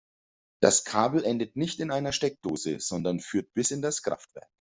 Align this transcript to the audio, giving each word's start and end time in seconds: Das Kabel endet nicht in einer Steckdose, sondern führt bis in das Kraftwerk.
Das 0.63 0.83
Kabel 0.83 1.23
endet 1.23 1.55
nicht 1.55 1.79
in 1.79 1.91
einer 1.91 2.11
Steckdose, 2.11 2.79
sondern 2.79 3.19
führt 3.19 3.53
bis 3.53 3.69
in 3.69 3.83
das 3.83 4.01
Kraftwerk. 4.01 4.49